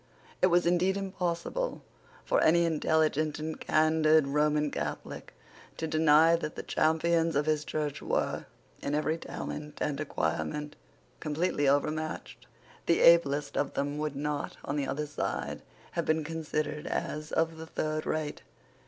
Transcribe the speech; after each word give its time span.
It 0.41 0.47
was 0.47 0.65
indeed 0.65 0.97
impossible 0.97 1.83
for 2.25 2.41
any 2.41 2.65
intelligent 2.65 3.37
and 3.37 3.59
candid 3.59 4.25
Roman 4.29 4.71
Catholic 4.71 5.31
to 5.77 5.85
deny 5.85 6.35
that 6.37 6.55
the 6.55 6.63
champions 6.63 7.35
of 7.35 7.45
his 7.45 7.63
Church 7.63 8.01
were, 8.01 8.47
in 8.81 8.95
every 8.95 9.19
talent 9.19 9.77
and 9.79 9.99
acquirement, 9.99 10.75
completely 11.19 11.67
over 11.69 11.91
matched. 11.91 12.47
The 12.87 12.99
ablest 13.01 13.55
of 13.55 13.75
them 13.75 13.99
would 13.99 14.15
not, 14.15 14.57
on 14.65 14.75
the 14.75 14.87
other 14.87 15.05
side, 15.05 15.61
have 15.91 16.05
been 16.05 16.23
considered 16.23 16.87
as 16.87 17.31
of 17.31 17.57
the 17.57 17.67
third 17.67 18.07
rate. 18.07 18.41